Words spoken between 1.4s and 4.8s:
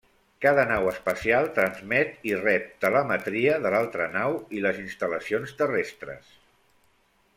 transmet i rep telemetria de l'altra nau i